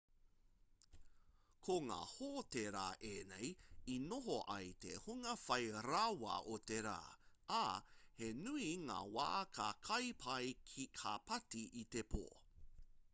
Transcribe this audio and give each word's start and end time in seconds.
ko 1.67 1.73
ngā 1.89 1.97
hōtērā 2.13 2.85
ēnei 3.09 3.49
i 3.97 3.97
noho 4.05 4.39
ai 4.55 4.71
te 4.87 4.95
hunga 5.05 5.35
whai 5.43 5.67
rawa 5.89 6.39
o 6.57 6.59
te 6.73 6.81
rā 6.87 6.97
ā 7.61 7.63
he 8.23 8.33
nui 8.41 8.71
ngā 8.89 8.99
wā 9.19 9.31
ka 9.61 9.71
kai 9.91 10.03
pai 10.27 10.43
ka 11.03 11.17
pāti 11.31 11.65
i 11.85 11.89
te 11.97 12.07
pō 12.15 12.29